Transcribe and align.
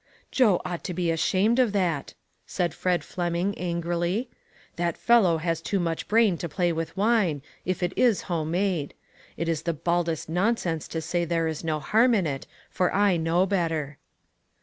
"Jo 0.31 0.59
ought 0.65 0.83
to 0.85 0.95
be 0.95 1.11
ashamed 1.11 1.59
of 1.59 1.73
that," 1.73 2.15
said. 2.47 2.73
Fred 2.73 3.03
Fleming, 3.03 3.55
angrily." 3.59 4.31
That 4.77 4.97
fellow 4.97 5.37
has 5.37 5.61
too 5.61 5.79
much 5.79 6.07
brain 6.07 6.39
to 6.39 6.49
play 6.49 6.73
with 6.73 6.97
wine, 6.97 7.43
if 7.65 7.83
it 7.83 7.93
is 7.95 8.23
home 8.23 8.49
made. 8.49 8.95
It 9.37 9.47
is 9.47 9.61
the 9.61 9.73
baldest 9.73 10.27
nonsense 10.27 10.87
to 10.87 11.01
say 11.03 11.23
there 11.23 11.47
is 11.47 11.63
no 11.63 11.79
harm 11.79 12.15
in 12.15 12.25
it, 12.25 12.47
for 12.71 12.91
I 12.91 13.15
know 13.15 13.45
better." 13.45 13.99